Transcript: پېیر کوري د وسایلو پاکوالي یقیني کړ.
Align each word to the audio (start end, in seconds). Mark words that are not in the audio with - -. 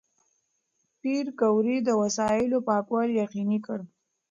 پېیر 0.99 1.25
کوري 1.39 1.77
د 1.83 1.89
وسایلو 2.01 2.57
پاکوالي 2.67 3.13
یقیني 3.23 3.59
کړ. 3.65 3.79